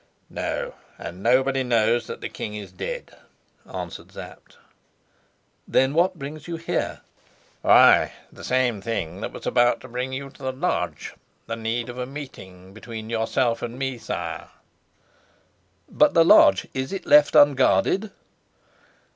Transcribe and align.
"No; 0.31 0.73
and 0.97 1.21
nobody 1.21 1.61
knows 1.61 2.07
that 2.07 2.21
the 2.21 2.27
king 2.27 2.55
is 2.55 2.71
dead," 2.71 3.15
answered 3.71 4.11
Sapt. 4.11 4.57
"Then 5.67 5.93
what 5.93 6.17
brings 6.17 6.47
you 6.47 6.55
here?" 6.55 7.01
"Why, 7.61 8.13
the 8.31 8.43
same 8.43 8.81
thing 8.81 9.21
that 9.21 9.31
was 9.31 9.45
about 9.45 9.79
to 9.81 9.87
bring 9.87 10.11
you 10.11 10.31
to 10.31 10.41
the 10.41 10.51
lodge: 10.51 11.13
the 11.45 11.55
need 11.55 11.87
of 11.87 11.99
a 11.99 12.07
meeting 12.07 12.73
between 12.73 13.11
yourself 13.11 13.61
and 13.61 13.77
me, 13.77 13.99
sire." 13.99 14.47
"But 15.87 16.15
the 16.15 16.25
lodge 16.25 16.67
is 16.73 16.91
it 16.91 17.05
left 17.05 17.35
unguarded?" 17.35 18.09